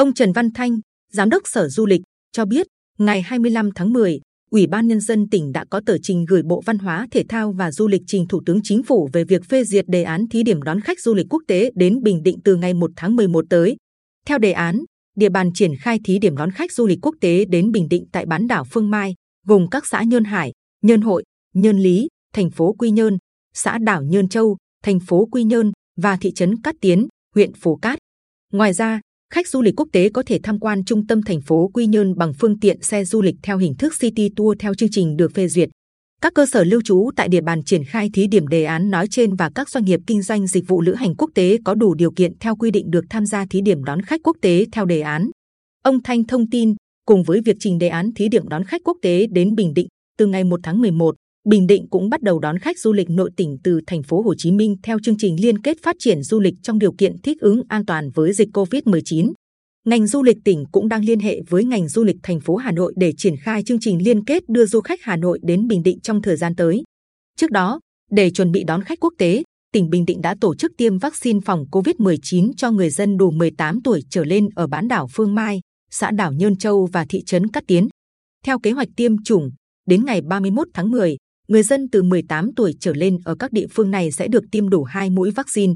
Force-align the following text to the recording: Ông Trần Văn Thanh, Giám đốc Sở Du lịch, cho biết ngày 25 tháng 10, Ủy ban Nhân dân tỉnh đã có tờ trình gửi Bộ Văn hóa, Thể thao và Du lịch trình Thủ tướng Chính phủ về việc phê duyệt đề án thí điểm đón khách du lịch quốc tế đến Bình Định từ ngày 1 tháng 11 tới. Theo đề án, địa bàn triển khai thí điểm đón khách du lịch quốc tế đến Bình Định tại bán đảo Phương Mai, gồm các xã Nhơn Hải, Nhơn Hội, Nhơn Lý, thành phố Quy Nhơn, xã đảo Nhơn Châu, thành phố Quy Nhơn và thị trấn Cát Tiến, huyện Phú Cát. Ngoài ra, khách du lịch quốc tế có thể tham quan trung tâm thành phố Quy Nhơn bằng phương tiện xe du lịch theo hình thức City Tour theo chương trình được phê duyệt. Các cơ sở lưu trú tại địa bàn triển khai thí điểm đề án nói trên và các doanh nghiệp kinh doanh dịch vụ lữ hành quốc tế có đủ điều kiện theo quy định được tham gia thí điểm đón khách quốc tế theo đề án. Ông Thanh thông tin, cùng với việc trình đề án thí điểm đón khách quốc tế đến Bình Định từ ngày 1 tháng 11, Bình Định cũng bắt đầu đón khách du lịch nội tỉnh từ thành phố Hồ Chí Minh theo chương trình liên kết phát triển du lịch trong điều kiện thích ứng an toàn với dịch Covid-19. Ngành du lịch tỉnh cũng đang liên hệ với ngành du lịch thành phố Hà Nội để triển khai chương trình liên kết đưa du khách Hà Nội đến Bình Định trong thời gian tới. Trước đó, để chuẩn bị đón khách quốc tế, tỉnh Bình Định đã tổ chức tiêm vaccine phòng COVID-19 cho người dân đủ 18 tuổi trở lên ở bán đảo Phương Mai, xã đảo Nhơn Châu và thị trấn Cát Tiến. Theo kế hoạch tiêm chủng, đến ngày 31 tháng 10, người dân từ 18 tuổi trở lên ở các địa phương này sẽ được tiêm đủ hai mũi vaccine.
Ông 0.00 0.14
Trần 0.14 0.32
Văn 0.32 0.50
Thanh, 0.50 0.80
Giám 1.12 1.30
đốc 1.30 1.42
Sở 1.44 1.68
Du 1.68 1.86
lịch, 1.86 2.00
cho 2.32 2.44
biết 2.44 2.66
ngày 2.98 3.22
25 3.22 3.70
tháng 3.74 3.92
10, 3.92 4.20
Ủy 4.50 4.66
ban 4.66 4.86
Nhân 4.86 5.00
dân 5.00 5.28
tỉnh 5.30 5.52
đã 5.52 5.64
có 5.70 5.80
tờ 5.86 5.96
trình 6.02 6.24
gửi 6.28 6.42
Bộ 6.42 6.62
Văn 6.66 6.78
hóa, 6.78 7.08
Thể 7.10 7.24
thao 7.28 7.52
và 7.52 7.72
Du 7.72 7.88
lịch 7.88 8.02
trình 8.06 8.26
Thủ 8.28 8.42
tướng 8.46 8.60
Chính 8.62 8.82
phủ 8.82 9.08
về 9.12 9.24
việc 9.24 9.44
phê 9.44 9.64
duyệt 9.64 9.84
đề 9.88 10.02
án 10.02 10.28
thí 10.28 10.42
điểm 10.42 10.62
đón 10.62 10.80
khách 10.80 11.00
du 11.00 11.14
lịch 11.14 11.26
quốc 11.30 11.42
tế 11.48 11.70
đến 11.74 12.02
Bình 12.02 12.22
Định 12.22 12.38
từ 12.44 12.56
ngày 12.56 12.74
1 12.74 12.90
tháng 12.96 13.16
11 13.16 13.44
tới. 13.50 13.76
Theo 14.26 14.38
đề 14.38 14.52
án, 14.52 14.84
địa 15.16 15.28
bàn 15.28 15.50
triển 15.54 15.76
khai 15.76 15.98
thí 16.04 16.18
điểm 16.18 16.36
đón 16.36 16.50
khách 16.50 16.72
du 16.72 16.86
lịch 16.86 16.98
quốc 17.02 17.14
tế 17.20 17.44
đến 17.44 17.72
Bình 17.72 17.88
Định 17.88 18.04
tại 18.12 18.26
bán 18.26 18.46
đảo 18.46 18.64
Phương 18.70 18.90
Mai, 18.90 19.14
gồm 19.46 19.66
các 19.70 19.86
xã 19.86 20.02
Nhơn 20.02 20.24
Hải, 20.24 20.52
Nhơn 20.82 21.00
Hội, 21.00 21.24
Nhơn 21.54 21.78
Lý, 21.78 22.08
thành 22.34 22.50
phố 22.50 22.72
Quy 22.72 22.90
Nhơn, 22.90 23.18
xã 23.54 23.78
đảo 23.78 24.02
Nhơn 24.02 24.28
Châu, 24.28 24.56
thành 24.84 25.00
phố 25.00 25.28
Quy 25.32 25.44
Nhơn 25.44 25.72
và 25.96 26.16
thị 26.16 26.32
trấn 26.32 26.62
Cát 26.62 26.74
Tiến, 26.80 27.08
huyện 27.34 27.52
Phú 27.52 27.76
Cát. 27.76 27.98
Ngoài 28.52 28.72
ra, 28.72 29.00
khách 29.34 29.48
du 29.48 29.62
lịch 29.62 29.74
quốc 29.76 29.88
tế 29.92 30.08
có 30.08 30.22
thể 30.26 30.38
tham 30.42 30.58
quan 30.58 30.84
trung 30.84 31.06
tâm 31.06 31.22
thành 31.22 31.40
phố 31.40 31.70
Quy 31.74 31.86
Nhơn 31.86 32.14
bằng 32.16 32.32
phương 32.38 32.60
tiện 32.60 32.82
xe 32.82 33.04
du 33.04 33.22
lịch 33.22 33.34
theo 33.42 33.58
hình 33.58 33.74
thức 33.74 33.92
City 34.00 34.28
Tour 34.36 34.56
theo 34.60 34.74
chương 34.74 34.88
trình 34.92 35.16
được 35.16 35.34
phê 35.34 35.48
duyệt. 35.48 35.68
Các 36.22 36.34
cơ 36.34 36.46
sở 36.46 36.64
lưu 36.64 36.80
trú 36.84 37.10
tại 37.16 37.28
địa 37.28 37.40
bàn 37.40 37.64
triển 37.64 37.84
khai 37.84 38.10
thí 38.14 38.26
điểm 38.26 38.46
đề 38.46 38.64
án 38.64 38.90
nói 38.90 39.06
trên 39.10 39.34
và 39.34 39.50
các 39.54 39.68
doanh 39.68 39.84
nghiệp 39.84 40.00
kinh 40.06 40.22
doanh 40.22 40.46
dịch 40.46 40.64
vụ 40.68 40.80
lữ 40.80 40.94
hành 40.94 41.14
quốc 41.14 41.30
tế 41.34 41.58
có 41.64 41.74
đủ 41.74 41.94
điều 41.94 42.10
kiện 42.10 42.32
theo 42.40 42.56
quy 42.56 42.70
định 42.70 42.90
được 42.90 43.04
tham 43.10 43.26
gia 43.26 43.46
thí 43.50 43.60
điểm 43.60 43.84
đón 43.84 44.02
khách 44.02 44.20
quốc 44.24 44.36
tế 44.42 44.66
theo 44.72 44.84
đề 44.84 45.00
án. 45.00 45.30
Ông 45.84 46.02
Thanh 46.02 46.24
thông 46.24 46.50
tin, 46.50 46.74
cùng 47.06 47.22
với 47.22 47.40
việc 47.44 47.56
trình 47.60 47.78
đề 47.78 47.88
án 47.88 48.14
thí 48.14 48.28
điểm 48.28 48.48
đón 48.48 48.64
khách 48.64 48.80
quốc 48.84 48.96
tế 49.02 49.26
đến 49.30 49.54
Bình 49.54 49.74
Định 49.74 49.86
từ 50.18 50.26
ngày 50.26 50.44
1 50.44 50.60
tháng 50.62 50.80
11, 50.80 51.14
Bình 51.48 51.66
Định 51.66 51.86
cũng 51.90 52.08
bắt 52.08 52.22
đầu 52.22 52.38
đón 52.38 52.58
khách 52.58 52.78
du 52.78 52.92
lịch 52.92 53.10
nội 53.10 53.30
tỉnh 53.36 53.56
từ 53.64 53.80
thành 53.86 54.02
phố 54.02 54.22
Hồ 54.22 54.34
Chí 54.38 54.52
Minh 54.52 54.76
theo 54.82 54.98
chương 55.02 55.16
trình 55.18 55.36
liên 55.42 55.62
kết 55.62 55.76
phát 55.82 55.96
triển 55.98 56.22
du 56.22 56.40
lịch 56.40 56.54
trong 56.62 56.78
điều 56.78 56.92
kiện 56.92 57.18
thích 57.22 57.40
ứng 57.40 57.62
an 57.68 57.86
toàn 57.86 58.10
với 58.14 58.32
dịch 58.32 58.48
Covid-19. 58.52 59.32
Ngành 59.86 60.06
du 60.06 60.22
lịch 60.22 60.36
tỉnh 60.44 60.64
cũng 60.72 60.88
đang 60.88 61.04
liên 61.04 61.20
hệ 61.20 61.40
với 61.48 61.64
ngành 61.64 61.88
du 61.88 62.04
lịch 62.04 62.16
thành 62.22 62.40
phố 62.40 62.56
Hà 62.56 62.72
Nội 62.72 62.92
để 62.96 63.12
triển 63.16 63.34
khai 63.36 63.62
chương 63.62 63.80
trình 63.80 64.04
liên 64.04 64.24
kết 64.24 64.42
đưa 64.48 64.66
du 64.66 64.80
khách 64.80 65.00
Hà 65.02 65.16
Nội 65.16 65.38
đến 65.42 65.66
Bình 65.66 65.82
Định 65.82 66.00
trong 66.00 66.22
thời 66.22 66.36
gian 66.36 66.54
tới. 66.56 66.82
Trước 67.36 67.50
đó, 67.50 67.80
để 68.10 68.30
chuẩn 68.30 68.52
bị 68.52 68.64
đón 68.64 68.82
khách 68.82 69.00
quốc 69.00 69.14
tế, 69.18 69.42
tỉnh 69.72 69.90
Bình 69.90 70.04
Định 70.04 70.20
đã 70.20 70.34
tổ 70.40 70.54
chức 70.54 70.72
tiêm 70.76 70.98
vaccine 70.98 71.40
phòng 71.44 71.64
COVID-19 71.70 72.52
cho 72.56 72.70
người 72.70 72.90
dân 72.90 73.16
đủ 73.16 73.30
18 73.30 73.82
tuổi 73.82 74.02
trở 74.10 74.24
lên 74.24 74.48
ở 74.54 74.66
bán 74.66 74.88
đảo 74.88 75.08
Phương 75.12 75.34
Mai, 75.34 75.60
xã 75.90 76.10
đảo 76.10 76.32
Nhơn 76.32 76.56
Châu 76.56 76.88
và 76.92 77.06
thị 77.08 77.22
trấn 77.26 77.46
Cát 77.46 77.64
Tiến. 77.66 77.88
Theo 78.44 78.58
kế 78.58 78.70
hoạch 78.70 78.88
tiêm 78.96 79.22
chủng, 79.24 79.50
đến 79.86 80.04
ngày 80.04 80.20
31 80.22 80.68
tháng 80.74 80.90
10, 80.90 81.16
người 81.50 81.62
dân 81.62 81.88
từ 81.92 82.02
18 82.02 82.54
tuổi 82.56 82.74
trở 82.80 82.92
lên 82.94 83.18
ở 83.24 83.34
các 83.34 83.52
địa 83.52 83.66
phương 83.70 83.90
này 83.90 84.12
sẽ 84.12 84.28
được 84.28 84.44
tiêm 84.52 84.68
đủ 84.68 84.84
hai 84.84 85.10
mũi 85.10 85.30
vaccine. 85.30 85.74